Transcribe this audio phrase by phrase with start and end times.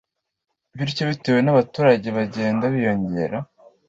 [0.77, 3.37] bityo bitewe n’abaturage bagenda biyongera